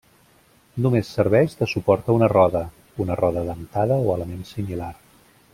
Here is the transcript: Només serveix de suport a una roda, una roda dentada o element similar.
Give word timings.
Només 0.85 1.11
serveix 1.17 1.53
de 1.59 1.67
suport 1.75 2.09
a 2.13 2.17
una 2.21 2.31
roda, 2.35 2.63
una 3.07 3.21
roda 3.23 3.47
dentada 3.53 4.03
o 4.09 4.19
element 4.19 4.45
similar. 4.57 4.93